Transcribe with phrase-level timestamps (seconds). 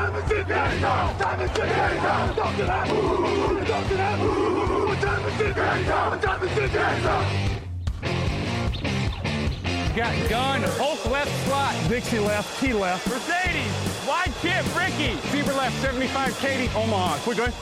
[0.00, 1.20] It now?
[6.10, 7.20] What time is it now?
[9.94, 11.74] Got gun, Hulk left slot.
[11.88, 13.06] Dixie left, T left.
[13.08, 15.16] Mercedes, wide chip, Ricky.
[15.28, 17.18] Fever left, 75, Katie, Omaha.
[17.26, 17.52] We're good.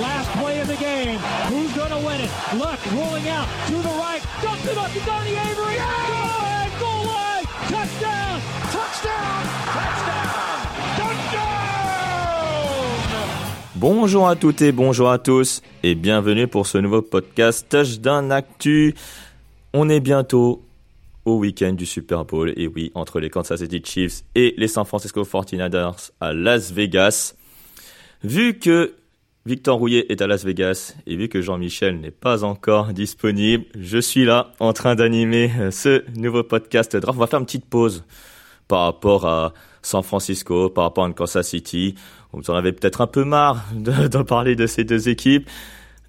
[0.00, 1.18] Last play of the game.
[1.48, 2.30] Who's going to win it?
[2.54, 4.22] Luck rolling out to the right.
[4.40, 5.74] Dumps it up to Donnie Avery.
[5.74, 6.47] Good!
[13.80, 18.94] Bonjour à toutes et bonjour à tous et bienvenue pour ce nouveau podcast Touchdown Actu.
[19.72, 20.62] On est bientôt
[21.24, 24.84] au week-end du Super Bowl et oui, entre les Kansas City Chiefs et les San
[24.84, 27.34] Francisco 49ers à Las Vegas.
[28.24, 28.94] Vu que
[29.48, 33.96] Victor Rouillet est à Las Vegas et vu que Jean-Michel n'est pas encore disponible, je
[33.96, 37.16] suis là en train d'animer euh, ce nouveau podcast draft.
[37.16, 38.04] On va faire une petite pause
[38.68, 41.94] par rapport à San Francisco, par rapport à Kansas City.
[42.34, 45.48] Vous en avez peut-être un peu marre de- d'en parler de ces deux équipes.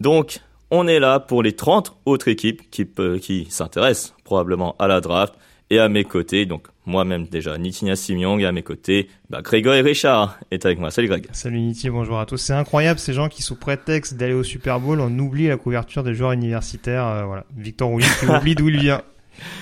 [0.02, 5.34] Donc, on est là pour les 30 autres équipes qui s'intéressent probablement à la draft.
[5.72, 9.82] Et à mes côtés, donc moi-même déjà, Nitinia Simiong, et à mes côtés, bah, Grégory
[9.82, 10.90] Richard est avec moi.
[10.90, 11.28] Salut Greg.
[11.32, 12.38] Salut Niti, bonjour à tous.
[12.38, 16.04] C'est incroyable ces gens qui, sous prétexte d'aller au Super Bowl, on oublie la couverture
[16.04, 17.06] des joueurs universitaires.
[17.06, 19.04] euh, voilà, Victor Rouillet qui oublie d'où il vient.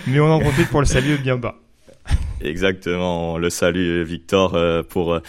[0.07, 1.55] Mais on en profite pour le saluer bien bas.
[2.41, 5.19] Exactement, on le salue Victor euh, pour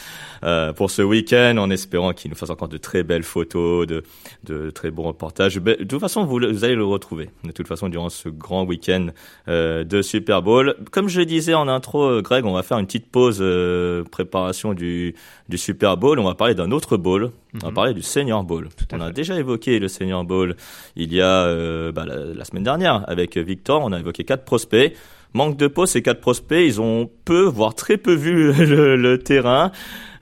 [0.44, 4.02] euh, pour ce week-end en espérant qu'il nous fasse encore de très belles photos, de
[4.44, 5.58] de très bons reportages.
[5.58, 7.30] Ben, De toute façon, vous, le- vous allez le retrouver.
[7.44, 9.06] De toute façon, durant ce grand week-end
[9.48, 12.86] euh, de Super Bowl, comme je disais en intro, euh, Greg, on va faire une
[12.86, 15.14] petite pause euh, préparation du
[15.48, 16.18] du Super Bowl.
[16.18, 17.32] On va parler d'un autre bowl.
[17.54, 18.68] On va parler du Senior Bowl.
[18.92, 20.54] On a déjà évoqué le Senior Bowl
[20.94, 23.80] il y a euh, bah, la, la semaine dernière avec Victor.
[23.82, 24.94] On a évoqué quatre prospects.
[25.34, 29.72] Manque de peau, ces quatre prospects, ils ont peu, voire très peu vu le, terrain,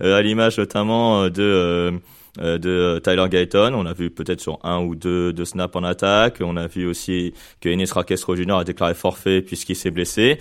[0.03, 2.01] euh, à l'image notamment euh, de
[2.39, 3.73] euh, de Tyler Gayton.
[3.75, 6.39] On a vu peut-être sur un ou deux de snaps en attaque.
[6.43, 8.57] On a vu aussi que Enes Rakestro Jr.
[8.57, 10.39] a déclaré forfait puisqu'il s'est blessé.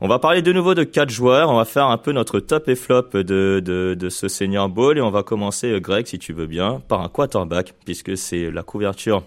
[0.00, 1.48] On va parler de nouveau de quatre joueurs.
[1.50, 3.22] On va faire un peu notre top et flop de,
[3.64, 7.02] de, de ce Senior Bowl et on va commencer, Greg, si tu veux bien, par
[7.02, 9.22] un quarterback puisque c'est la couverture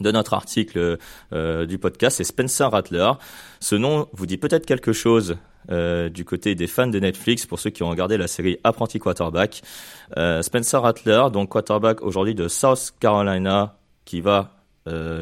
[0.00, 0.98] de notre article
[1.32, 3.10] euh, du podcast, c'est Spencer Rattler.
[3.60, 5.36] Ce nom vous dit peut-être quelque chose
[5.70, 8.98] euh, du côté des fans de Netflix pour ceux qui ont regardé la série Apprenti
[8.98, 9.62] Quarterback.
[10.16, 14.52] Euh, Spencer Rattler, donc quarterback aujourd'hui de South Carolina, qui va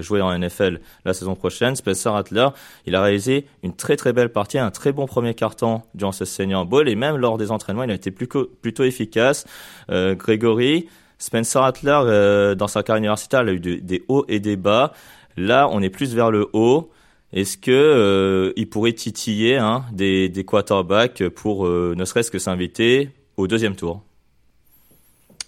[0.00, 1.74] jouer en NFL la saison prochaine.
[1.74, 2.48] Spencer Rattler,
[2.84, 6.26] il a réalisé une très très belle partie, un très bon premier carton durant ce
[6.26, 9.46] Senior Bowl et même lors des entraînements, il a été plutôt, plutôt efficace.
[9.88, 10.86] Grégory,
[11.24, 14.92] Spencer Rattler, euh, dans sa carrière universitaire, a eu de- des hauts et des bas.
[15.38, 16.90] Là, on est plus vers le haut.
[17.32, 23.08] Est-ce que euh, il pourrait titiller hein, des, quarterbacks pour euh, ne serait-ce que s'inviter
[23.38, 24.02] au deuxième tour?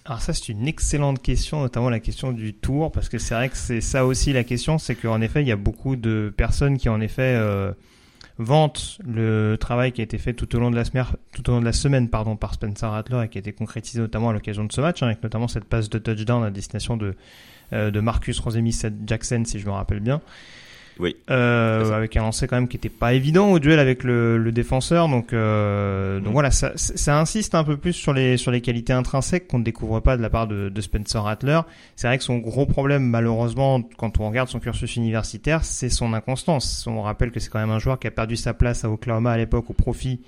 [0.05, 3.49] Alors ça c'est une excellente question, notamment la question du tour, parce que c'est vrai
[3.49, 6.77] que c'est ça aussi la question, c'est qu'en effet il y a beaucoup de personnes
[6.77, 7.37] qui en effet
[8.39, 12.53] vantent le travail qui a été fait tout au long de la semaine, pardon, par
[12.53, 15.23] Spencer Rattler et qui a été concrétisé notamment à l'occasion de ce match, hein, avec
[15.23, 17.15] notamment cette passe de touchdown à destination de,
[17.73, 20.21] euh, de Marcus Rosemis Jackson si je me rappelle bien.
[20.99, 21.15] Oui.
[21.29, 24.51] Euh, avec un lancer quand même qui était pas évident au duel avec le, le
[24.51, 25.07] défenseur.
[25.09, 26.33] Donc, euh, donc Mhm.
[26.33, 29.63] voilà, ça, ça insiste un peu plus sur les sur les qualités intrinsèques qu'on ne
[29.63, 31.59] découvre pas de la part de, de Spencer Rattler.
[31.95, 36.13] C'est vrai que son gros problème, malheureusement, quand on regarde son cursus universitaire, c'est son
[36.13, 36.85] inconstance.
[36.87, 39.31] On rappelle que c'est quand même un joueur qui a perdu sa place à Oklahoma
[39.31, 40.19] à l'époque au profit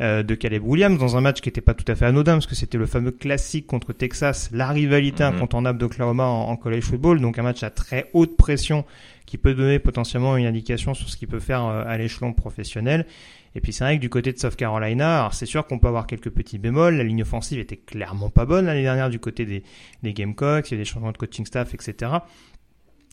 [0.00, 2.54] de Caleb Williams dans un match qui n'était pas tout à fait anodin parce que
[2.54, 5.34] c'était le fameux classique contre Texas, la rivalité Mhm.
[5.36, 8.84] incontournable d'Oklahoma en, en college football, donc un match à très haute pression
[9.26, 13.06] qui peut donner potentiellement une indication sur ce qu'il peut faire euh, à l'échelon professionnel.
[13.54, 16.08] Et puis c'est vrai que du côté de South Carolina, c'est sûr qu'on peut avoir
[16.08, 16.96] quelques petits bémols.
[16.96, 19.62] La ligne offensive était clairement pas bonne l'année dernière du côté des,
[20.02, 20.70] des Gamecocks.
[20.70, 22.10] Il y a des changements de coaching staff, etc.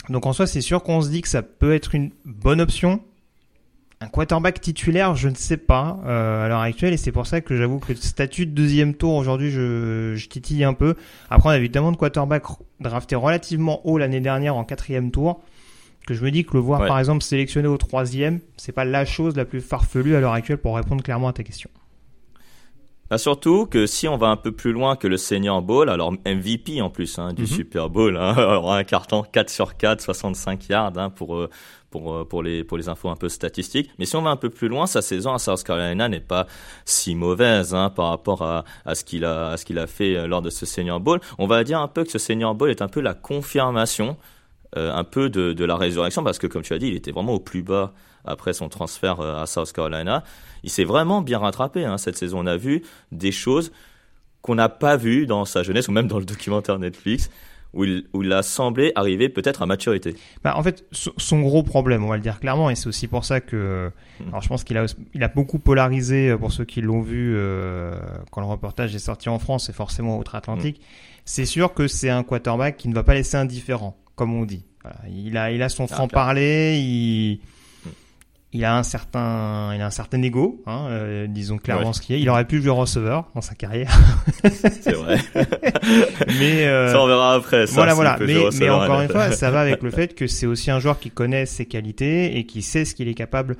[0.09, 3.01] Donc en soi, c'est sûr qu'on se dit que ça peut être une bonne option.
[4.03, 7.39] Un quarterback titulaire, je ne sais pas euh, à l'heure actuelle, et c'est pour ça
[7.39, 10.95] que j'avoue que le statut de deuxième tour aujourd'hui, je, je titille un peu.
[11.29, 12.43] Après, on a évidemment de quarterback
[12.79, 15.41] drafté relativement haut l'année dernière en quatrième tour,
[16.07, 16.87] que je me dis que le voir Ouais.
[16.87, 20.57] par exemple sélectionné au troisième, c'est pas la chose la plus farfelue à l'heure actuelle
[20.57, 21.69] pour répondre clairement à ta question.
[23.11, 26.11] Bah, surtout que si on va un peu plus loin que le Senior Bowl, alors
[26.25, 27.47] MVP en plus hein, du Mhm.
[27.47, 31.49] Super Bowl, hein, alors un carton 4 sur 4, 65 yards hein, pour euh,
[31.91, 33.91] pour euh, pour les pour les infos un peu statistiques.
[33.99, 36.47] Mais si on va un peu plus loin, sa saison à South Carolina n'est pas
[36.85, 40.41] si mauvaise hein, par rapport à à ce qu'il a à a fait euh, lors
[40.41, 41.19] de ce Senior Bowl.
[41.37, 44.17] On va dire un peu que ce Senior Bowl est un peu la confirmation
[44.77, 47.11] euh, un peu de, de la résurrection parce que comme tu as dit, il était
[47.11, 47.93] vraiment au plus bas
[48.25, 50.23] après son transfert à South Carolina.
[50.63, 52.39] Il s'est vraiment bien rattrapé hein, cette saison.
[52.39, 53.71] On a vu des choses
[54.41, 57.29] qu'on n'a pas vues dans sa jeunesse ou même dans le documentaire Netflix
[57.73, 60.15] où il, où il a semblé arriver peut-être à maturité.
[60.43, 63.23] Bah, en fait, son- gros problème, on va le dire clairement, et c'est aussi pour
[63.25, 64.27] ça que, Hmm.
[64.29, 67.33] alors je pense qu'il a, il a beaucoup polarisé euh, pour ceux qui l'ont vu
[67.35, 67.95] euh,
[68.31, 70.79] quand le reportage est sorti en France et forcément outre-Atlantique.
[70.79, 70.85] Hmm.
[71.25, 74.65] C'est sûr que c'est un quarterback qui ne va pas laisser indifférent, comme on dit.
[74.83, 74.97] Voilà.
[75.09, 77.39] Il a, il a son Ah, franc parler, il,
[78.53, 81.93] il a un certain, il a un certain ego, hein, euh, disons clairement Ouais.
[81.93, 82.21] ce qu'il est.
[82.21, 83.97] Il aurait pu jouer receveur dans sa carrière,
[84.43, 85.17] C'est vrai.
[86.39, 87.67] mais euh, ça on verra après.
[87.67, 88.17] Ça, voilà, voilà.
[88.19, 89.03] Mais, encore hein.
[89.03, 91.65] une fois, ça va avec le fait que c'est aussi un joueur qui connaît ses
[91.65, 93.55] qualités et qui sait ce qu'il est capable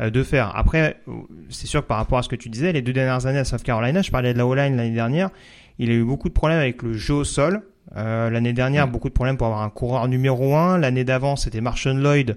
[0.00, 0.52] euh, de faire.
[0.54, 1.00] Après,
[1.48, 3.44] c'est sûr que par rapport à ce que tu disais, les deux dernières années à
[3.44, 5.30] South Carolina, je parlais de la O-line l'année dernière,
[5.78, 7.62] il a eu beaucoup de problèmes avec le jeu au sol.
[7.96, 10.78] Euh, l'année dernière, beaucoup de problèmes pour avoir un coureur numéro un.
[10.78, 12.36] L'année d'avant, c'était Marshall Lloyd,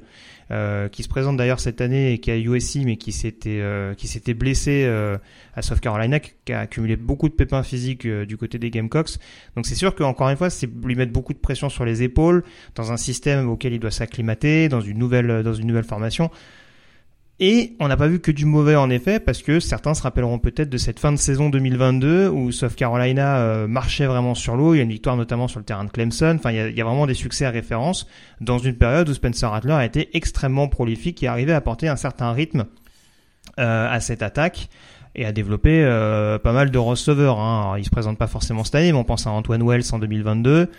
[0.51, 3.59] euh, qui se présente d'ailleurs cette année et qui est à USC, mais qui s'était
[3.61, 5.17] euh, qui s'était blessé euh,
[5.55, 9.17] à South Carolina, qui a accumulé beaucoup de pépins physiques euh, du côté des Gamecocks.
[9.55, 12.43] Donc c'est sûr qu'encore une fois, c'est lui mettre beaucoup de pression sur les épaules
[12.75, 16.31] dans un système auquel il doit s'acclimater, dans une nouvelle dans une nouvelle formation.
[17.41, 20.39] Et on n'a pas vu que du mauvais en effet, parce que certains se rappelleront
[20.39, 24.73] peut-être de cette fin de saison 2022 où South Carolina euh, marchait vraiment sur l'eau.
[24.73, 26.35] Il y a une victoire notamment sur le terrain de Clemson.
[26.37, 28.07] Enfin, il y a, il y a vraiment des succès à référence
[28.41, 31.95] dans une période où Spencer Rattler a été extrêmement prolifique et arrivait à apporter un
[31.95, 32.65] certain rythme
[33.57, 34.67] euh, à cette attaque
[35.15, 37.39] et à développer euh, pas mal de receveurs.
[37.39, 37.61] Hein.
[37.61, 39.99] Alors, il se présente pas forcément cette année, mais on pense à Antoine Wells en
[39.99, 40.69] 2022.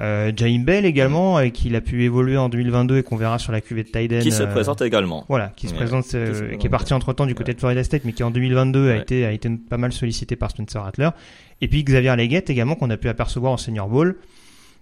[0.00, 3.38] Euh, Jaime Bell également, avec qui il a pu évoluer en 2022 et qu'on verra
[3.38, 4.22] sur la cuvée de Tiden.
[4.22, 5.24] Qui se euh, présente également.
[5.28, 7.52] voilà, qui se Ouais, présente, qui se euh, qui est parti entre temps du côté
[7.52, 10.50] de Florida State, mais qui en 2022 a été a été pas mal sollicité par
[10.50, 11.08] Spencer Rattler.
[11.60, 14.16] Et puis Xavier Leggett également qu'on a pu apercevoir en Senior Bowl,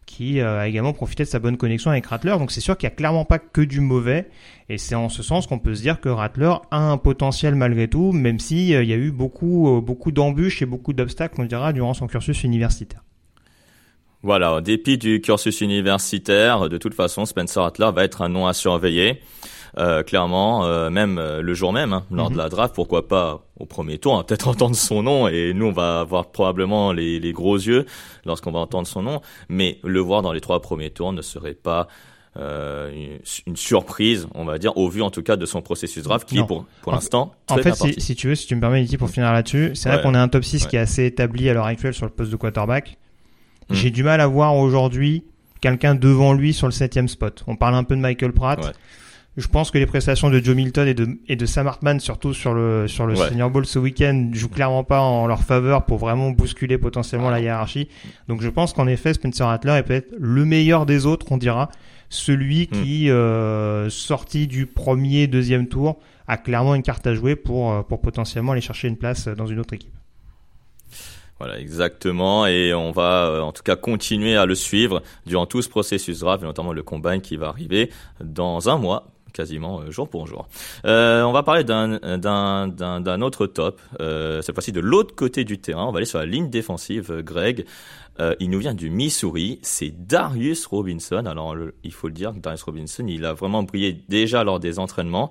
[0.05, 2.37] qui euh, a également profité de sa bonne connexion avec Rattler.
[2.39, 4.29] Donc c'est sûr qu'il y a clairement pas que du mauvais,
[4.69, 7.89] et c'est en ce sens qu'on peut se dire que Rattler a un potentiel malgré
[7.89, 11.45] tout, même si euh, il y a eu beaucoup beaucoup d'embûches et beaucoup d'obstacles, on
[11.45, 13.03] dira, durant son cursus universitaire.
[14.27, 18.47] Voilà, en dépit du cursus universitaire, de toute façon, Spencer Rattler va être un nom
[18.49, 19.21] à surveiller.
[19.79, 22.33] Euh, clairement, euh, même euh, le jour même, hein, lors Mhm.
[22.33, 25.53] de la draft, pourquoi pas au premier tour, on va peut-être entendre son nom et
[25.55, 27.85] nous on va avoir probablement les, les gros yeux
[28.25, 31.55] lorsqu'on va entendre son nom, mais le voir dans les trois premiers tours ne serait
[31.55, 31.87] pas
[32.39, 36.29] une, une surprise, on va dire, au vu en tout cas de son processus draft
[36.29, 36.47] qui Non.
[36.47, 39.09] pour, pour l'instant En fait, si, si tu veux, si tu me permets, Niki, pour
[39.09, 40.69] finir là-dessus, c'est vrai qu'on a un top 6 Ouais.
[40.71, 42.99] qui est assez établi à l'heure actuelle sur le poste de quarterback.
[43.71, 45.25] J'ai du mal à voir aujourd'hui
[45.61, 47.45] quelqu'un devant lui sur le septième spot.
[47.47, 48.65] On parle un peu de Michael Pratt.
[48.65, 48.71] Ouais.
[49.37, 52.33] Je pense que les prestations de Joe Milton et de, et de Sam Hartman, surtout
[52.33, 53.29] sur le, sur le Ouais.
[53.29, 57.41] Senior Bowl ce week-end, jouent clairement pas en leur faveur pour vraiment bousculer potentiellement la
[57.41, 57.89] hiérarchie.
[58.29, 61.69] Donc je pense qu'en effet, Spencer Rattler est peut-être le meilleur des autres, on dira.
[62.09, 62.83] Celui Hmm.
[62.83, 67.83] qui, euh, sorti du premier, deuxième tour, a clairement une carte à jouer pour, euh,
[67.83, 69.93] pour potentiellement aller chercher une place dans une autre équipe.
[71.39, 72.47] Voilà, exactement.
[72.47, 76.21] Et on va euh, en tout cas continuer à le suivre durant tout ce processus
[76.21, 77.91] draft, notamment le combine qui va arriver
[78.21, 80.49] dans un mois quasiment euh, jour pour jour.
[80.87, 85.85] Euh, on va parler d'un autre top, euh, cette fois-ci de l'autre côté du terrain.
[85.85, 87.23] On va aller sur la ligne défensive.
[87.23, 87.67] Greg,
[88.19, 89.59] euh, il nous vient du Missouri.
[89.63, 91.27] C'est Darius Robinson.
[91.27, 95.31] Alors il faut le dire, Darius Robinson, il a vraiment brillé déjà lors des entraînements.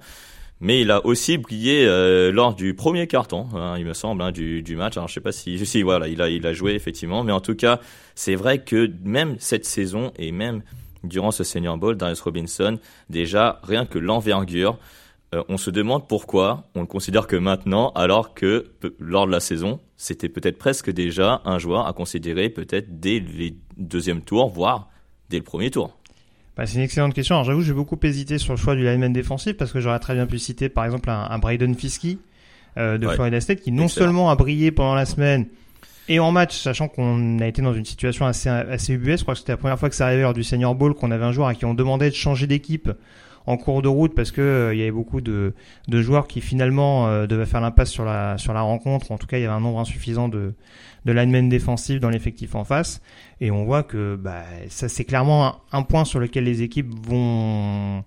[0.62, 4.31] Mais il a aussi brillé euh, lors du premier carton, hein, il me semble, hein,
[4.31, 4.95] du, match.
[4.95, 7.41] Alors je sais pas si, si voilà, il a, il a joué effectivement, mais en
[7.41, 7.79] tout cas,
[8.15, 10.63] c'est vrai que même cette saison et même
[11.03, 14.77] durant ce Senior Bowl, Darius Robinson, déjà rien que l'envergure,
[15.33, 19.39] euh, on se demande pourquoi on le considère que maintenant, alors que lors de la
[19.39, 24.89] saison, c'était peut-être presque déjà un joueur à considérer peut-être dès les deuxièmes tours, voire
[25.29, 25.97] dès le premier tour.
[26.57, 27.35] Bah, c'est une excellente question.
[27.35, 30.13] Alors j'avoue, j'ai beaucoup hésité sur le choix du lineman défensif parce que j'aurais très
[30.13, 32.17] bien pu citer par exemple un, un Braden Fiskey
[32.77, 33.13] euh, de Ouais.
[33.15, 34.05] Florida State, qui non Excellent.
[34.05, 35.47] seulement a brillé pendant la semaine
[36.07, 39.19] et en match, sachant qu'on a été dans une situation assez, assez ubuesque.
[39.19, 41.09] Je crois que c'était la première fois que ça arrivait lors du Senior Bowl qu'on
[41.12, 42.91] avait un joueur à qui on demandait de changer d'équipe
[43.48, 45.54] en cours de route parce que euh, il y avait beaucoup de,
[45.88, 49.12] de joueurs qui finalement euh, devaient faire l'impasse sur la, sur la rencontre.
[49.12, 50.54] En tout cas, il y avait un nombre insuffisant de,
[51.06, 53.02] de linemen défensifs dans l'effectif en face.
[53.42, 56.94] Et on voit que bah, ça c'est clairement un, un point sur lequel les équipes
[57.08, 58.04] vont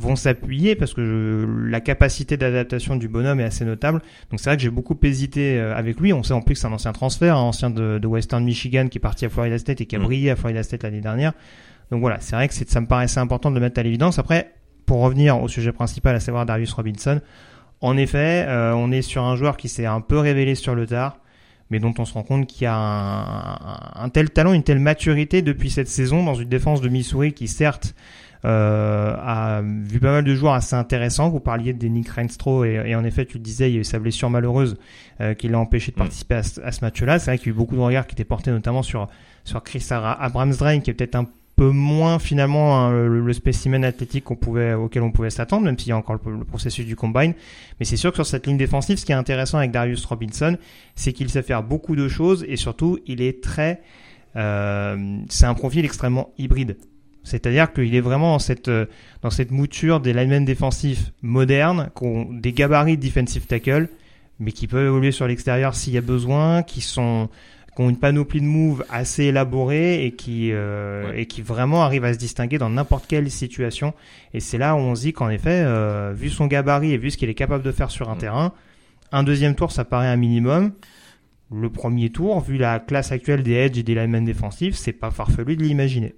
[0.00, 4.00] vont s'appuyer parce que je- la capacité d'adaptation du bonhomme est assez notable.
[4.30, 6.12] Donc c'est vrai que j'ai beaucoup hésité euh, avec lui.
[6.12, 8.86] On sait en plus que c'est un ancien transfert, un ancien de, de Western Michigan
[8.86, 10.02] qui est parti à Florida State et qui a Mm.
[10.04, 11.32] brillé à Florida State l'année dernière.
[11.90, 14.20] Donc voilà, c'est vrai que ça me paraissait important de le mettre à l'évidence.
[14.20, 14.52] Après,
[14.88, 17.20] pour revenir au sujet principal, à savoir Darius Robinson,
[17.80, 20.86] en effet, euh, on est sur un joueur qui s'est un peu révélé sur le
[20.86, 21.18] tard,
[21.70, 25.42] mais dont on se rend compte qu'il a un, un tel talent, une telle maturité
[25.42, 27.94] depuis cette saison dans une défense de Missouri qui certes
[28.44, 31.28] euh, a vu pas mal de joueurs assez intéressants.
[31.28, 33.80] Vous parliez de Nick Renstro et, et en effet, tu le disais, il y a
[33.80, 34.76] eu sa blessure malheureuse
[35.20, 36.02] euh, qui l'a empêché de Mm.
[36.04, 37.18] participer à, ce- à ce match-là.
[37.18, 39.06] C'est vrai qu'il y a eu beaucoup de regards qui étaient portés notamment sur
[39.44, 41.26] sur Chris Abrams-Drain, qui est peut-être un
[41.58, 45.76] peu moins finalement hein, le, le spécimen athlétique qu'on pouvait auquel on pouvait s'attendre, même
[45.76, 47.34] s'il y a encore le, processus du combine.
[47.78, 50.56] Mais c'est sûr que sur cette ligne défensive, ce qui est intéressant avec Darius Robinson,
[50.94, 53.82] c'est qu'il sait faire beaucoup de choses et surtout, il est très,
[54.36, 56.76] euh, c'est un profil extrêmement hybride.
[57.24, 58.86] C'est-à-dire qu'il est vraiment dans cette, euh,
[59.22, 63.88] dans cette mouture des linemen défensifs modernes, qui ont des gabarits de defensive tackle,
[64.38, 67.28] mais qui peuvent évoluer sur l'extérieur s'il y a besoin, qui sont,
[67.78, 71.22] qui ont une panoplie de moves assez élaborée et qui, euh, Ouais.
[71.22, 73.94] et qui vraiment arrivent à se distinguer dans n'importe quelle situation.
[74.34, 77.12] Et c'est là où on se dit qu'en effet, euh, vu son gabarit et vu
[77.12, 78.18] ce qu'il est capable de faire sur un Mm.
[78.18, 78.52] terrain,
[79.12, 80.72] un deuxième tour, ça paraît un minimum.
[81.54, 85.12] Le premier tour, vu la classe actuelle des edge et des linemen défensifs, c'est pas
[85.12, 86.16] farfelu de l'imaginer.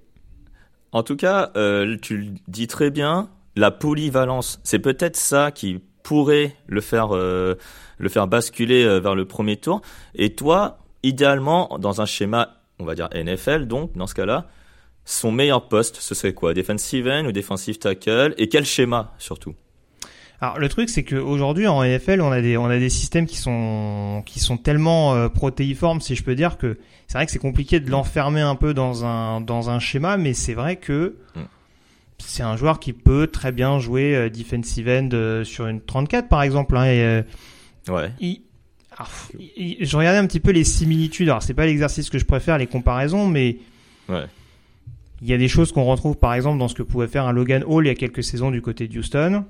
[0.93, 5.79] En tout cas, euh, tu le dis très bien, la polyvalence, c'est peut-être ça qui
[6.03, 7.53] pourrait le faire, euh,
[7.99, 9.81] le faire basculer euh, vers le premier tour.
[10.15, 14.47] Et toi, idéalement, dans un schéma, on va dire NFL, donc dans ce cas-là,
[15.05, 16.53] son meilleur poste, ce serait quoi?
[16.53, 18.33] Defensive end ou defensive tackle?
[18.37, 19.55] Et quel schéma surtout?
[20.43, 23.37] Alors le truc c'est qu'aujourd'hui en NFL on a des on a des systèmes qui
[23.37, 27.37] sont qui sont tellement euh, protéiformes si je peux dire que c'est vrai que c'est
[27.37, 31.41] compliqué de l'enfermer un peu dans un dans un schéma mais c'est vrai que Mm.
[32.17, 36.27] c'est un joueur qui peut très bien jouer euh, defensive end euh, sur une 34
[36.27, 37.21] par exemple hein, et
[37.91, 38.11] Ouais.
[38.19, 38.41] il-
[39.01, 39.09] alors,
[39.57, 42.57] il- je regardais un petit peu les similitudes alors c'est pas l'exercice que je préfère
[42.57, 43.57] les comparaisons mais
[44.09, 44.25] Ouais.
[45.21, 47.31] il y a des choses qu'on retrouve par exemple dans ce que pouvait faire un
[47.33, 49.43] Logan Hall il y a quelques saisons du côté de Houston.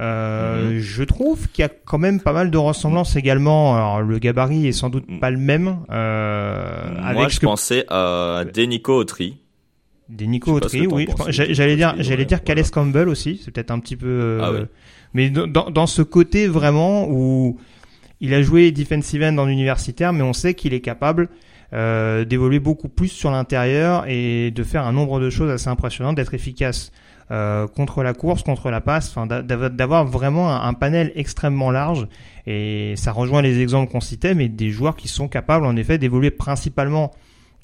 [0.00, 0.78] Euh, Mhm.
[0.78, 3.74] Je trouve qu'il y a quand même pas mal de ressemblances également.
[3.74, 5.78] Alors le gabarit est sans doute pas le même.
[5.90, 9.38] Euh, Moi, avec je que pensais à Denico Autry.
[10.08, 11.08] des Nico je sais pas ce Autry, oui.
[11.52, 12.72] J'allais dire, j'allais dire Calais voilà.
[12.72, 13.40] Campbell aussi.
[13.44, 14.06] C'est peut-être un petit peu.
[14.06, 14.64] euh, Ah ouais.
[15.14, 17.58] Mais dans, dans, dans ce côté vraiment où
[18.20, 21.28] il a joué defensive end en universitaire, mais on sait qu'il est capable
[21.72, 26.16] euh, d'évoluer beaucoup plus sur l'intérieur et de faire un nombre de choses assez impressionnantes,
[26.16, 26.92] d'être efficace
[27.30, 32.08] euh, contre la course, contre la passe, enfin d'a- d'avoir vraiment un, panel extrêmement large.
[32.46, 35.98] Et ça rejoint les exemples qu'on citait, mais des joueurs qui sont capables en effet
[35.98, 37.12] d'évoluer principalement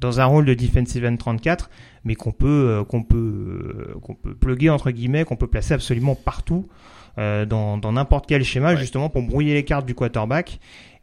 [0.01, 1.71] dans un rôle de defensive end 34,
[2.05, 6.15] mais qu'on peut euh, qu'on peut qu'on peut plugger entre guillemets, qu'on peut placer absolument
[6.15, 6.69] partout
[7.19, 8.77] euh, dans dans n'importe quel schéma, Ouais.
[8.77, 10.59] justement pour brouiller les cartes du quarterback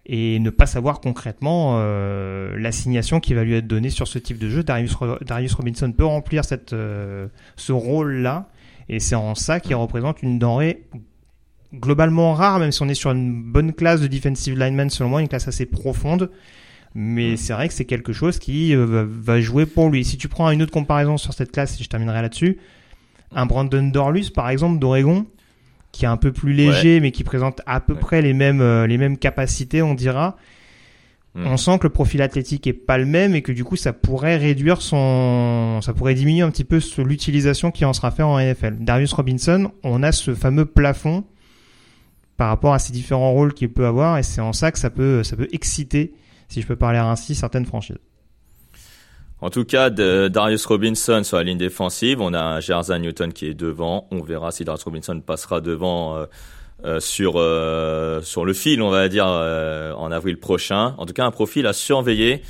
[0.06, 4.40] et ne pas savoir concrètement euh, l'assignation qui va lui être donnée sur ce type
[4.40, 4.64] de jeu.
[4.64, 8.50] Darius, Ro- Darius Robinson peut remplir cette euh, ce rôle-là,
[8.90, 10.84] et c'est en ça qu'il représente une denrée
[11.74, 15.22] globalement rare, même si on est sur une bonne classe de defensive lineman, selon moi,
[15.22, 16.30] une classe assez profonde.
[16.94, 20.04] Mais c'est vrai que c'est quelque chose qui euh, va jouer pour lui.
[20.04, 22.58] Si tu prends une autre comparaison sur cette classe, et je terminerai là-dessus,
[23.34, 25.26] un Brandon Dorlus, par exemple, d'Oregon,
[26.02, 28.00] qui est un peu plus léger, mais qui présente à peu Ouais.
[28.00, 30.36] près les mêmes, euh, les mêmes capacités, on dira.
[31.36, 31.46] Mm.
[31.46, 33.94] On sent que le profil athlétique est pas le même et que du coup ça
[33.94, 38.40] pourrait réduire son, ça pourrait diminuer un petit peu l'utilisation qui en sera fait en
[38.40, 38.78] NFL.
[38.80, 41.24] Darius Robinson, on a ce fameux plafond
[42.36, 44.90] par rapport à ces différents rôles qu'il peut avoir et c'est en ça que ça
[44.90, 46.16] peut, ça peut exciter,
[46.50, 48.00] si je peux parler ainsi, certaines franchises.
[49.44, 53.56] En tout cas, Darius Robinson sur la ligne défensive, on a Jersey Newton qui est
[53.56, 54.08] devant.
[54.12, 56.26] On verra si Darius Robinson passera devant euh,
[56.86, 60.94] euh, sur euh, sur le fil, on va dire, en avril prochain.
[61.00, 62.44] En tout cas, un profil à surveiller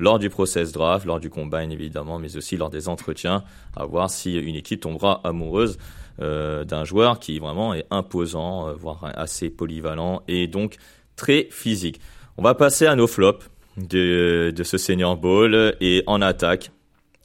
[0.00, 3.44] lors du process draft, lors du combine évidemment, mais aussi lors des entretiens,
[3.76, 5.78] à voir si une équipe tombera amoureuse
[6.18, 10.76] d'un joueur qui vraiment est imposant, voire assez polyvalent et donc
[11.14, 12.00] très physique.
[12.36, 16.70] On va passer à nos flops de, ce Senior Bowl et en attaque.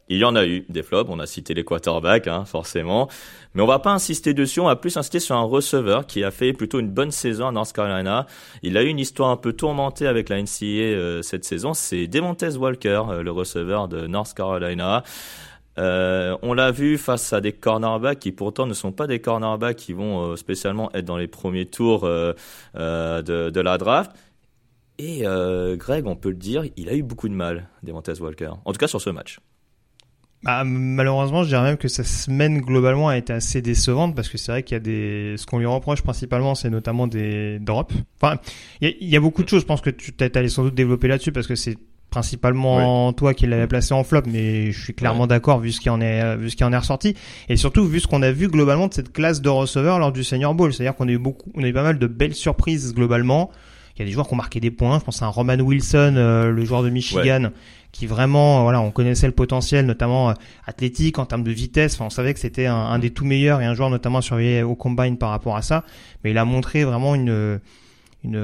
[0.09, 3.09] Il y en a eu des flops, on a cité les quarterbacks, hein, forcément.
[3.53, 6.31] Mais on va pas insister dessus, on va plus insister sur un receveur qui a
[6.31, 8.25] fait plutôt une bonne saison à North Carolina.
[8.63, 12.07] Il a eu une histoire un peu tourmentée avec la NCAA euh, cette saison, c'est
[12.07, 15.03] Demontez Walker, euh, le receveur de North Carolina.
[15.77, 19.75] Euh, on l'a vu face à des cornerbacks qui pourtant ne sont pas des cornerbacks
[19.75, 24.11] qui vont spécialement être dans les premiers tours de, la draft.
[24.99, 25.23] Et
[25.77, 28.51] Greg, on peut le dire, il a eu beaucoup de mal, Demontez Walker.
[28.65, 29.39] En tout cas sur ce match.
[30.43, 34.37] Bah, malheureusement, je dirais même que sa semaine globalement a été assez décevante parce que
[34.37, 37.93] c'est vrai qu'il y a des, ce qu'on lui reproche principalement, c'est notamment des drops.
[38.21, 38.39] Enfin,
[38.81, 39.61] il y, a beaucoup de choses.
[39.61, 41.77] Je pense que tu allé sans doute développer là-dessus parce que c'est
[42.11, 45.89] principalement toi qui l'avais placé en flop, mais je suis clairement d'accord vu ce qui
[45.89, 47.15] en est vu ce qui en est ressorti
[47.49, 50.23] et surtout vu ce qu'on a vu globalement de cette classe de receveurs lors du
[50.23, 50.71] Senior Bowl.
[50.71, 53.51] C'est-à-dire qu'on a eu beaucoup, on a eu pas mal de belles surprises globalement.
[53.97, 54.99] Il y a des joueurs qui ont marqué des points.
[54.99, 57.49] Je pense à un Roman Wilson, euh, le joueur de Michigan,
[57.91, 60.33] qui vraiment, voilà, on connaissait le potentiel, notamment euh,
[60.67, 61.95] athlétique en termes de vitesse.
[61.95, 64.75] Enfin, on savait que c'était un, des tout meilleurs et un joueur notamment surveillé au
[64.75, 65.83] combine par rapport à ça.
[66.23, 67.59] Mais il a montré vraiment une
[68.23, 68.41] une,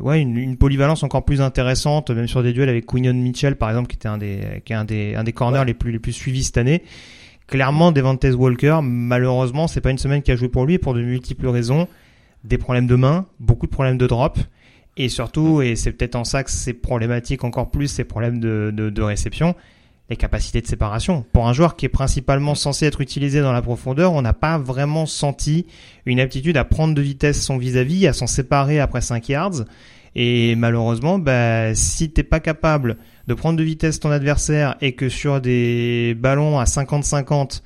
[0.00, 3.88] ouais, une, polyvalence encore plus intéressante, même sur des duels avec Quinion Mitchell, par exemple,
[3.88, 6.12] qui était un des, qui est un des, un des corners les plus, les plus
[6.12, 6.82] suivis cette année.
[7.46, 11.02] Clairement, Devante Walker, malheureusement, c'est pas une semaine qui a joué pour lui pour de
[11.02, 11.86] multiples raisons.
[12.42, 14.38] Des problèmes de main, beaucoup de problèmes de drop.
[14.96, 18.72] Et surtout, et c'est peut-être en ça que c'est problématique encore plus, ces problèmes de,
[18.72, 19.54] de, réception,
[20.08, 21.26] les capacités de séparation.
[21.32, 24.56] Pour un joueur qui est principalement censé être utilisé dans la profondeur, on n'a pas
[24.56, 25.66] vraiment senti
[26.06, 29.64] une aptitude à prendre de vitesse son vis-à-vis, à s'en séparer après 5 yards.
[30.14, 35.10] Et malheureusement, bah, si t'es pas capable de prendre de vitesse ton adversaire et que
[35.10, 37.60] sur des ballons à 50-50,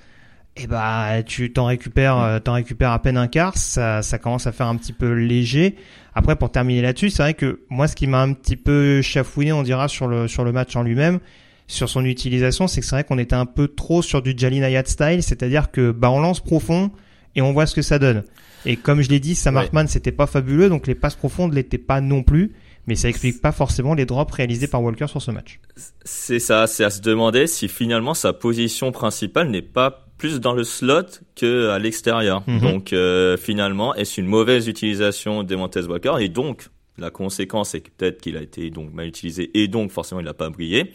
[0.61, 4.19] et eh bah tu t'en récupères, euh, t'en récupères à peine un quart, ça, ça
[4.19, 5.77] commence à faire un petit peu léger.
[6.15, 9.53] Après, pour terminer là-dessus, c'est vrai que moi, ce qui m'a un petit peu chafouiné,
[9.53, 11.19] on dira sur le sur le match en lui-même,
[11.67, 14.63] sur son utilisation, c'est que c'est vrai qu'on était un peu trop sur du Jalin
[14.63, 16.91] Ayat style, c'est-à-dire que bah on lance profond
[17.35, 18.25] et on voit ce que ça donne.
[18.67, 21.79] Et comme je l'ai dit, Sam Hartman c'était pas fabuleux, donc les passes profondes l'étaient
[21.79, 22.53] pas non plus
[22.87, 25.61] mais ça explique pas forcément les drops réalisés par Walker sur ce match.
[26.05, 30.53] C'est ça, c'est à se demander si finalement sa position principale n'est pas plus dans
[30.53, 32.43] le slot que à l'extérieur.
[32.47, 32.61] Mhm.
[32.61, 36.17] Donc euh, finalement, est-ce une mauvaise utilisation de Montez Walker?
[36.21, 40.21] Et donc la conséquence est peut-être qu'il a été donc mal utilisé et donc forcément
[40.21, 40.93] il n'a pas brillé.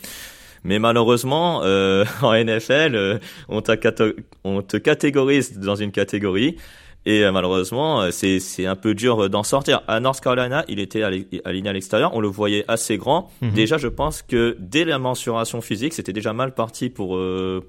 [0.63, 3.17] Mais malheureusement, euh, en NFL, euh,
[3.49, 3.63] on,
[4.43, 6.57] on te catégorise dans une catégorie
[7.05, 9.81] et euh, malheureusement, euh, c'est c'est un peu dur euh, d'en sortir.
[9.87, 13.29] À North Carolina, il était aligné à l'extérieur, on le voyait assez grand.
[13.41, 13.51] Mhm.
[13.51, 17.19] Déjà, je pense que dès la mensuration physique, c'était déjà mal parti pour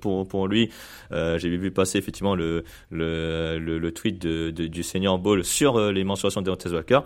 [0.01, 0.71] pour pour lui.
[1.13, 5.45] Euh, J'ai vu passer effectivement le le le, le tweet de, de, du senior Ball
[5.45, 7.01] sur les mensurations de Deontay Walker,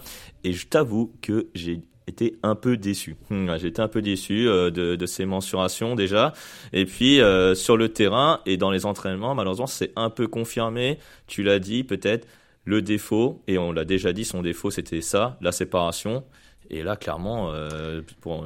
[0.44, 3.16] et je t'avoue que j'ai été un peu déçu.
[3.30, 6.32] Hmm, j'étais un peu déçu euh, de, de, ces mensurations déjà.
[6.72, 10.98] Et puis euh, sur le terrain et dans les entraînements, malheureusement, c'est un peu confirmé.
[11.26, 12.26] Tu l'as dit, peut-être
[12.64, 16.24] le défaut, et on l'a déjà dit, son défaut c'était ça, la séparation.
[16.68, 18.44] Et là, clairement, euh, pour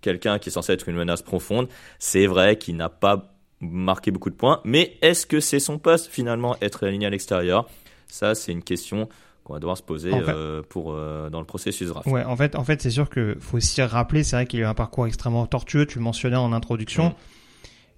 [0.00, 4.30] quelqu'un qui est censé être une menace profonde, c'est vrai qu'il n'a pas marqué beaucoup
[4.30, 4.60] de points.
[4.64, 7.68] Mais est-ce que c'est son poste finalement être aligné à l'extérieur?
[8.06, 9.08] Ça, c'est une question
[9.46, 12.08] qu'on va devoir se poser euh, pour euh, dans le processus draft.
[12.08, 14.62] Ouais, en fait, en fait, c'est sûr que faut aussi rappeler, c'est vrai qu'il a
[14.64, 15.86] eu un parcours extrêmement tortueux.
[15.86, 17.14] Tu le mentionnais en introduction.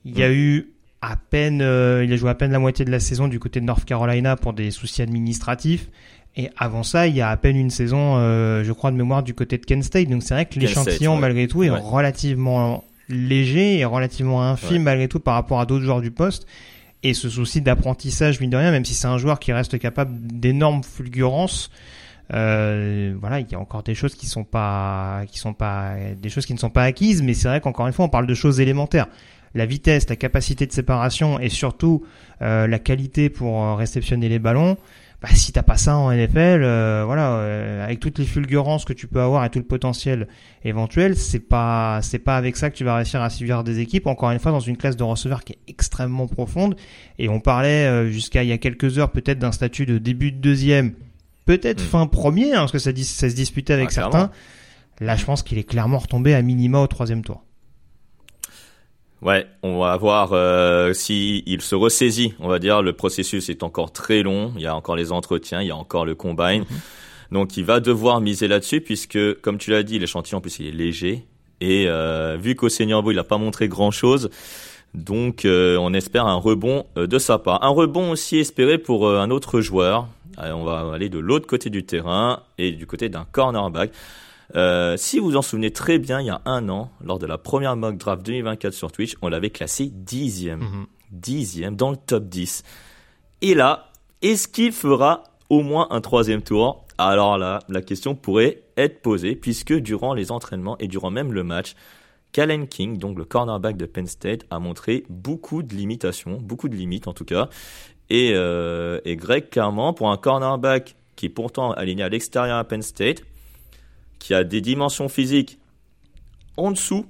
[0.04, 0.32] Il y a mm.
[0.32, 3.40] eu à peine, euh, il a joué à peine la moitié de la saison du
[3.40, 5.88] côté de North Carolina pour des soucis administratifs.
[6.36, 8.16] Et avant ça, il y a à peine une saison,
[8.62, 10.08] je crois de mémoire, du côté de Kent State.
[10.08, 15.18] Donc c'est vrai que l'échantillon, malgré tout, est relativement léger et relativement infime malgré tout
[15.18, 16.46] par rapport à d'autres joueurs du poste
[17.02, 20.12] et ce souci d'apprentissage mine de rien même si c'est un joueur qui reste capable
[20.14, 21.70] d'énormes fulgurances
[22.34, 25.22] euh, voilà il y a encore des choses qui ne sont pas
[26.82, 29.06] acquises mais c'est vrai qu'encore une fois on parle de choses élémentaires.
[29.54, 32.04] La vitesse la capacité de séparation et surtout
[32.42, 34.76] euh, la qualité pour euh, réceptionner les ballons
[35.20, 38.92] bah, si t'as pas ça en NFL, euh, voilà, euh, avec toutes les fulgurances que
[38.92, 40.28] tu peux avoir et tout le potentiel
[40.64, 44.06] éventuel, c'est pas c'est pas avec ça que tu vas réussir à suivre des équipes.
[44.06, 46.76] Encore une fois, dans une classe de receveurs qui est extrêmement profonde.
[47.18, 50.30] Et on parlait euh, jusqu'à il y a quelques heures peut-être d'un statut de début
[50.30, 50.92] de deuxième,
[51.46, 51.88] peut-être hmm.
[51.88, 54.30] fin premier, hein, parce que ça, ça se disputait avec ah, certains.
[55.00, 57.42] Là, je pense qu'il est clairement retombé à minima au troisième tour.
[59.20, 62.34] Ouais, on va voir euh, si il se ressaisit.
[62.38, 64.52] On va dire le processus est encore très long.
[64.56, 66.60] Il y a encore les entretiens, il y a encore le combine.
[66.60, 66.80] Mhm.
[67.32, 70.68] Donc il va devoir miser là-dessus puisque, comme tu l'as dit, l'échantillon en plus il
[70.68, 71.24] est léger
[71.60, 74.30] et euh, vu qu'au Bowl il n'a pas montré grand-chose,
[74.94, 77.64] donc euh, on espère un rebond de sa part.
[77.64, 80.06] Un rebond aussi espéré pour un autre joueur.
[80.38, 83.90] on va aller de l'autre côté du terrain et du côté d'un cornerback.
[84.56, 87.26] Euh, si vous vous en souvenez très bien, il y a un an, lors de
[87.26, 90.60] la première mock draft 2024 sur Twitch, on l'avait classé dixième.
[90.60, 90.86] Mhm.
[91.10, 92.62] Dixième dans le top 10.
[93.42, 93.90] Et là,
[94.22, 96.84] est-ce qu'il fera au moins un troisième tour?
[96.98, 101.44] Alors là, la question pourrait être posée, puisque durant les entraînements et durant même le
[101.44, 101.74] match,
[102.32, 106.74] Kalen King, donc le cornerback de Penn State, a montré beaucoup de limitations, beaucoup de
[106.74, 107.48] limites en tout cas.
[108.10, 112.64] Et, euh, et Greg, clairement, pour un cornerback qui est pourtant aligné à l'extérieur à
[112.64, 113.22] Penn State,
[114.18, 115.58] qui a des dimensions physiques
[116.56, 117.06] en dessous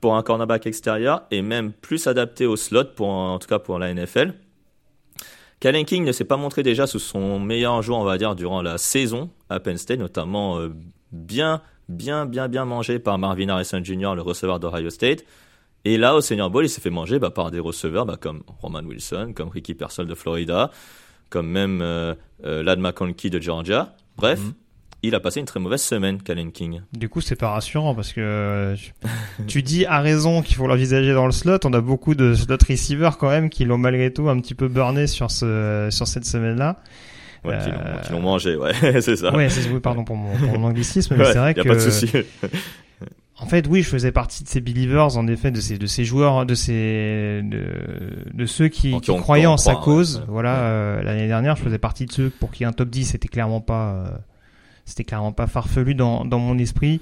[0.00, 3.78] pour un cornerback extérieur et même plus adapté au slot, pour, en tout cas pour
[3.78, 4.34] la NFL.
[5.60, 8.62] Kalen King ne s'est pas montré déjà sous son meilleur jour, on va dire, durant
[8.62, 10.70] la saison à Penn State, notamment euh,
[11.12, 15.24] bien, bien, bien, bien mangé par Marvin Harrison Jr., le receveur d'Ohio State.
[15.84, 18.42] Et là, au Senior Bowl, il s'est fait manger bah, par des receveurs bah, comme
[18.60, 20.70] Roman Wilson, comme Ricky Pearsall de Florida,
[21.28, 23.94] comme même euh, euh, Lad McConkey de Georgia.
[24.16, 24.54] Bref, Mhm.
[25.02, 26.82] Il a passé une très mauvaise semaine, Kalen King.
[26.92, 28.76] Du coup, c'est pas rassurant parce que euh,
[29.46, 31.58] tu, dis à raison qu'il faut l'envisager dans le slot.
[31.64, 34.68] On a beaucoup de slot receivers quand même qui l'ont malgré tout un petit peu
[34.68, 36.76] burné sur ce sur cette semaine-là.
[37.44, 39.34] Ouais, Euh, qui l'ont mangé, ouais, c'est ça.
[39.34, 41.62] Ouais, c'est oui, pardon pour mon, pour mon anglicisme, mais Ouais, c'est vrai y a
[41.64, 42.10] que pas de souci.
[43.38, 46.04] en fait, oui, je faisais partie de ces believers, en effet, de ces de ces
[46.04, 47.64] joueurs, de ces de,
[48.34, 50.18] de ceux qui, qui croyaient en sa croit, cause.
[50.18, 50.24] ouais.
[50.28, 53.28] Voilà, euh, l'année dernière, je faisais partie de ceux pour qui un top 10 c'était
[53.28, 54.08] clairement pas euh,
[54.90, 57.00] c'était clairement pas farfelu dans dans mon esprit.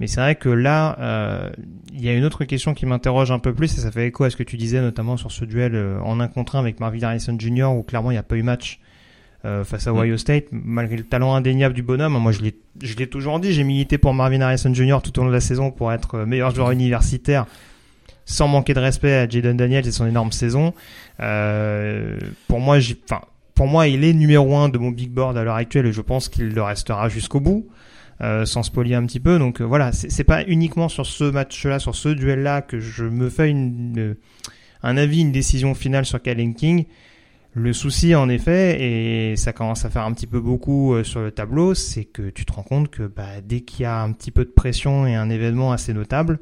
[0.00, 1.50] Mais c'est vrai que là, euh,
[1.92, 4.24] il y a une autre question qui m'interroge un peu plus, et ça fait écho
[4.24, 6.78] à ce que tu disais, notamment sur ce duel euh, en un contre un avec
[6.78, 8.78] Marvin Harrison Jr., où clairement il n'y a pas eu match
[9.44, 9.98] euh, face à Mm.
[9.98, 12.16] Ohio State, malgré le talent indéniable du bonhomme.
[12.16, 14.98] Moi, je l'ai, je l'ai toujours dit, j'ai milité pour Marvin Harrison Jr.
[15.02, 17.46] tout au long de la saison pour être meilleur joueur universitaire,
[18.24, 20.74] sans manquer de respect à Jaden Daniels et son énorme saison.
[21.18, 23.22] Euh, pour moi, j'ai, enfin,
[23.58, 26.00] pour moi, il est numéro un de mon big board à l'heure actuelle, et je
[26.00, 27.66] pense qu'il le restera jusqu'au bout.
[28.20, 29.38] Euh, sans spolier un petit peu.
[29.38, 33.30] Donc euh, voilà, c'est pas uniquement sur ce match-là, sur ce duel-là que je me
[33.30, 34.16] fais une,
[34.82, 36.86] un avis, une décision finale sur Kalen King.
[37.54, 41.20] Le souci, en effet, et ça commence à faire un petit peu beaucoup euh, sur
[41.20, 44.12] le tableau, c'est que tu te rends compte que bah, dès qu'il y a un
[44.12, 46.40] petit peu de pression et un événement assez notable,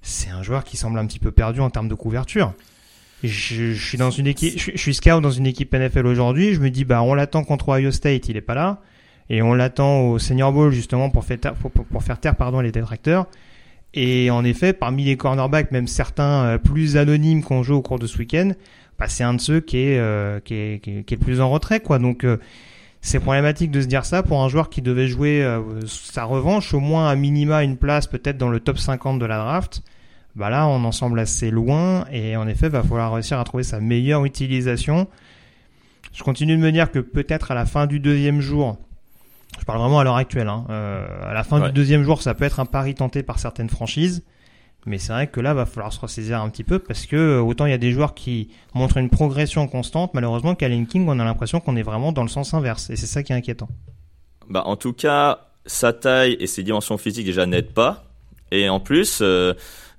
[0.00, 2.54] c'est un joueur qui semble un petit peu perdu en termes de couverture.
[3.22, 6.54] Je, je suis dans une équipe, je, suis- scout dans une équipe NFL aujourd'hui.
[6.54, 8.80] Je me dis bah on l'attend contre Ohio State, il est pas là,
[9.28, 12.72] et on l'attend au Senior Bowl justement pour faire taire, pour, faire taire pardon les
[12.72, 13.26] détracteurs.
[13.92, 17.98] Et en effet, parmi les cornerbacks, même certains euh, plus anonymes qu'on joue au cours
[17.98, 18.52] de ce week-end,
[19.00, 21.50] bah, c'est un de ceux qui est, euh, qui est, qui est le plus en
[21.50, 21.98] retrait, quoi.
[21.98, 22.36] Donc, euh,
[23.00, 26.72] c'est problématique de se dire ça pour un joueur qui devait jouer euh, sa revanche,
[26.72, 29.82] au moins à minima une place peut-être dans le top 50 de la draft.
[30.36, 33.62] Bah là, on en semble assez loin et en effet, va falloir réussir à trouver
[33.64, 35.08] sa meilleure utilisation.
[36.12, 38.78] Je continue de me dire que peut-être à la fin du deuxième jour,
[39.58, 41.66] je parle vraiment à l'heure actuelle, hein, euh, à la fin Ouais.
[41.68, 44.22] du deuxième jour, ça peut être un pari tenté par certaines franchises.
[44.86, 47.40] Mais c'est vrai que là, va falloir se ressaisir un petit peu parce que euh,
[47.42, 51.18] autant il y a des joueurs qui montrent une progression constante, malheureusement, Kalen King, on
[51.18, 52.88] a l'impression qu'on est vraiment dans le sens inverse.
[52.88, 53.68] Et c'est ça qui est inquiétant.
[54.48, 58.04] Bah, en tout cas, sa taille et ses dimensions physiques déjà n'aident pas.
[58.52, 59.52] Et en plus, euh,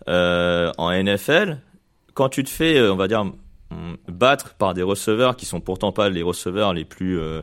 [0.07, 1.59] euh, en NFL,
[2.13, 5.61] quand tu te fais, euh, on va dire, mm, battre par des receveurs qui sont
[5.61, 7.41] pourtant pas les receveurs les plus, euh,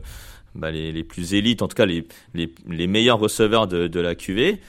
[0.55, 4.15] bah, les, plus élites, en tout cas les, les, les meilleurs receveurs de, de la
[4.15, 4.59] QV,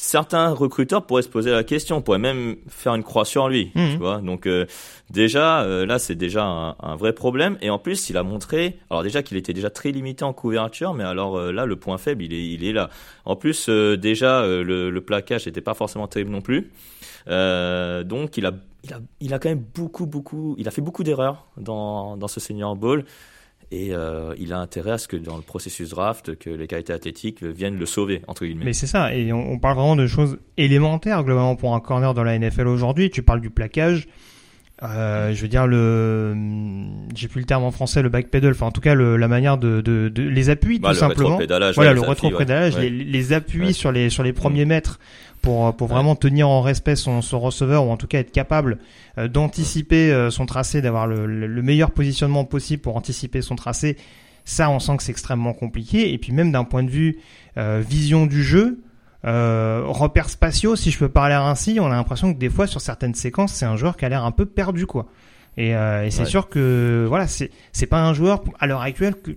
[0.00, 3.90] certains recruteurs pourraient se poser la question, pourraient même faire une croix sur lui, Mhm.
[3.92, 4.18] tu vois.
[4.18, 4.66] Donc euh,
[5.10, 7.58] déjà, euh, là, c'est déjà un, un vrai problème.
[7.60, 10.94] Et en plus, il a montré, alors déjà qu'il était déjà très limité en couverture,
[10.94, 12.88] mais alors euh, là, le point faible, il est, il est là.
[13.24, 16.70] En plus, euh, déjà, le, le plaquage n'était pas forcément terrible non plus.
[17.28, 18.52] Euh, donc, il a,
[18.84, 22.28] il a, il a quand même beaucoup, beaucoup, il a fait beaucoup d'erreurs dans, dans
[22.28, 23.04] ce Senior Bowl.
[23.72, 26.92] Et euh, il a intérêt à ce que dans le processus draft, que les qualités
[26.92, 28.64] athlétiques viennent le sauver, entre guillemets.
[28.64, 32.12] Mais c'est ça, et on, on parle vraiment de choses élémentaires globalement pour un corner
[32.12, 33.10] dans la NFL aujourd'hui.
[33.10, 34.08] Tu parles du plaquage,
[34.82, 36.34] euh, je veux dire le,
[37.14, 39.56] j'ai plus le terme en français, le backpedal, enfin en tout cas le, la manière
[39.58, 41.38] de, de, de les appuis Bah, tout le simplement.
[41.38, 42.90] Voilà ouais, le rétropédalage, ouais.
[42.90, 43.72] les, les appuis Ouais.
[43.72, 44.98] sur les sur les premiers mètres
[45.42, 45.94] pour pour Ouais.
[45.94, 48.78] vraiment tenir en respect son, son receveur ou en tout cas être capable
[49.18, 53.56] euh, d'anticiper euh, son tracé, d'avoir le, le, le meilleur positionnement possible pour anticiper son
[53.56, 53.96] tracé.
[54.44, 56.12] Ça, on sent que c'est extrêmement compliqué.
[56.12, 57.18] Et puis même d'un point de vue
[57.56, 58.80] euh, vision du jeu,
[59.26, 62.80] euh, repères spatiaux, si je peux parler ainsi, on a l'impression que des fois sur
[62.80, 65.06] certaines séquences, c'est un joueur qui a l'air un peu perdu, quoi.
[65.56, 66.26] Et, euh, et c'est Ouais.
[66.26, 69.32] sûr que voilà, c'est c'est pas un joueur à l'heure actuelle que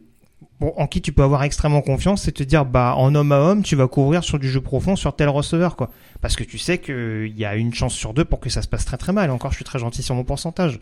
[0.59, 3.39] bon, en qui tu peux avoir extrêmement confiance, c'est te dire bah en homme à
[3.39, 5.89] homme, tu vas couvrir sur du jeu profond sur tel receveur, quoi.
[6.21, 8.67] Parce que tu sais qu'il y a une chance sur deux pour que ça se
[8.67, 9.29] passe très très mal.
[9.31, 10.79] Encore, je suis très gentil sur mon pourcentage.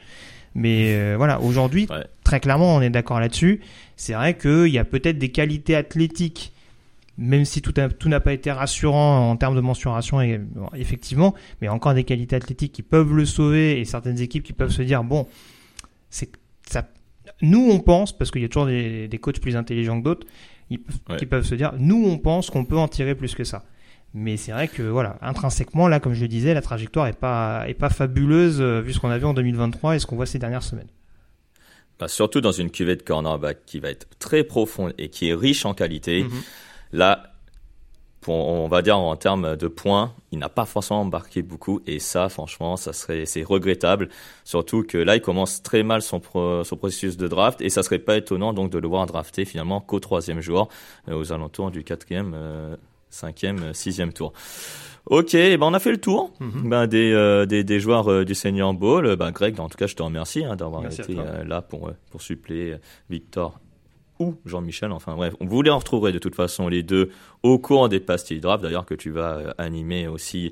[0.54, 2.06] Mais euh, voilà, aujourd'hui, Ouais.
[2.24, 3.62] très clairement, on est d'accord là-dessus.
[3.96, 6.54] C'est vrai qu'il y a peut-être des qualités athlétiques
[7.18, 10.42] même si tout, tout n'a pas été rassurant en termes de mensuration, et,
[10.76, 14.72] effectivement, mais encore des qualités athlétiques qui peuvent le sauver et certaines équipes qui peuvent
[14.72, 15.28] se dire bon,
[16.10, 16.32] c'est
[16.68, 16.88] ça.
[17.42, 20.28] Nous, on pense, parce qu'il y a toujours des, des coachs plus intelligents que d'autres,
[21.18, 23.64] qui peuvent se dire nous, on pense qu'on peut en tirer plus que ça.
[24.14, 27.64] Mais c'est vrai que voilà, intrinsèquement, là, comme je le disais, la trajectoire est pas
[27.68, 30.26] est pas fabuleuse euh, vu ce qu'on a vu en 2023 et ce qu'on voit
[30.26, 30.90] ces dernières semaines.
[31.98, 35.34] Bah, surtout dans une cuvée de cornerback qui va être très profonde et qui est
[35.34, 36.24] riche en qualité.
[36.24, 36.42] Mhm.
[36.92, 37.31] Là,
[38.22, 42.00] pour, on va dire en termes de points, il n'a pas forcément embarqué beaucoup et
[42.00, 44.10] ça, franchement, ça serait c'est regrettable.
[44.44, 46.22] Surtout que là, il commence très mal son,
[46.64, 49.82] son processus de draft et ça serait pas étonnant donc de le voir drafter finalement
[49.82, 50.70] qu'au troisième jour,
[51.10, 52.76] euh, aux alentours du quatrième, euh,
[53.10, 54.34] cinquième, sixième tour.
[55.08, 56.70] Ok, ben on a fait le tour mhm.
[56.70, 59.16] ben des, euh, des, des joueurs euh, du Senior Bowl.
[59.16, 62.22] Ben Greg, en tout cas, je te remercie hein, d'avoir été euh, là pour pour
[62.22, 62.76] suppléer
[63.10, 63.60] Victor
[64.22, 64.92] ou Jean-Michel.
[64.92, 67.10] Enfin bref, vous les retrouverez de toute façon les deux
[67.44, 68.64] au cours des pastilles draft.
[68.64, 70.52] D'ailleurs que tu vas animer aussi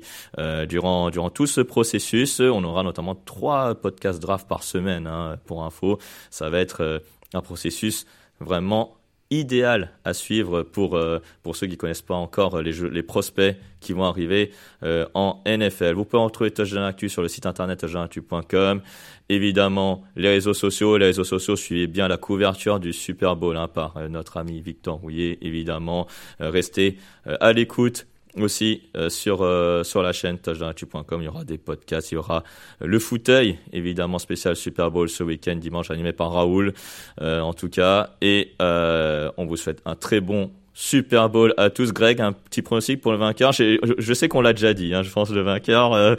[0.68, 2.40] durant durant tout ce processus.
[2.40, 5.98] On aura notamment trois podcasts draft par semaine hein, pour info.
[6.30, 7.02] Ça va être
[7.32, 8.06] un processus
[8.40, 8.96] vraiment
[9.30, 13.56] idéal à suivre pour, euh, pour ceux qui connaissent pas encore les, jeux, les prospects
[13.80, 14.50] qui vont arriver
[14.82, 15.94] euh, en NFL.
[15.94, 18.82] Vous pouvez retrouver Touchdown Actu sur le site internet touchdownactu.com.
[19.28, 20.98] Évidemment, les réseaux sociaux.
[20.98, 24.60] Les réseaux sociaux, suivez bien la couverture du Super Bowl hein, par euh, notre ami
[24.60, 25.38] Victor Rouillet.
[25.42, 26.06] Évidemment,
[26.40, 28.06] restez à l'écoute
[28.38, 32.18] aussi euh, sur euh, sur la chaîne touchdownactu.com il y aura des podcasts il y
[32.18, 32.44] aura
[32.80, 36.72] le fauteuil évidemment spécial Super Bowl ce week-end dimanche animé par Raoul
[37.20, 41.92] euh, en tout cas et on vous souhaite un très bon Super Bowl à tous
[41.92, 43.52] Greg un petit pronostic pour le vainqueur?
[43.52, 46.16] Je, je sais qu'on l'a déjà dit hein, je pense le vainqueur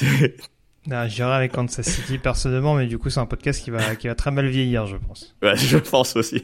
[1.06, 4.16] J'irai avec Kansas City personnellement, mais du coup c'est un podcast qui va qui va
[4.16, 5.32] très mal vieillir, je pense.
[5.40, 6.42] Ouais, je pense aussi.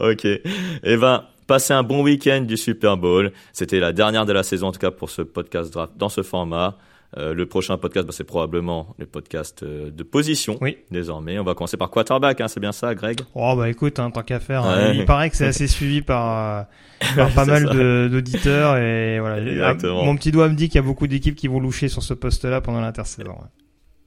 [0.00, 0.26] ok.
[0.26, 0.42] et
[0.82, 3.32] eh ben, Passez un bon week-end du Super Bowl.
[3.52, 6.22] C'était la dernière de la saison, en tout cas pour ce podcast draft dans ce
[6.22, 6.78] format.
[7.16, 10.58] Euh, le prochain podcast, bah, c'est probablement le podcast euh, de position.
[10.60, 10.78] Oui.
[10.90, 13.20] Désormais, on va commencer par quarterback, hein, c'est bien ça, Greg?
[13.34, 16.66] Oh bah écoute, hein, tant qu'à faire, hein, il paraît que c'est assez suivi par,
[17.00, 17.66] euh, par pas mal
[18.10, 19.38] d'auditeurs et voilà.
[19.38, 20.04] Exactement.
[20.04, 22.14] Mon petit doigt me dit qu'il y a beaucoup d'équipes qui vont loucher sur ce
[22.14, 23.36] poste-là pendant l'intersaison.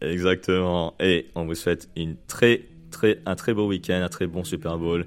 [0.02, 0.94] Exactement.
[1.00, 4.78] Et on vous souhaite une très très un très beau week-end, un très bon Super
[4.78, 5.06] Bowl.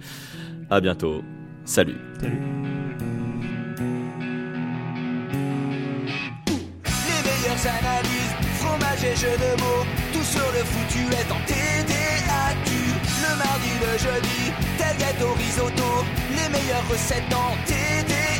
[0.70, 1.22] À bientôt.
[1.64, 1.98] Salut.
[2.20, 2.40] Salut.
[7.06, 12.70] Les meilleures analyses, fromage et jeux de mots, tout sur le foutu est en TDAQ.
[13.22, 18.39] Le mardi, le jeudi, tel gâteau risotto, les meilleures recettes en TDAQ.